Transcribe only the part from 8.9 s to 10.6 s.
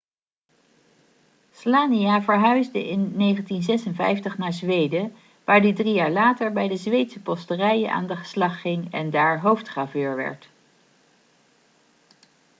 en daar hoofdgraveur werd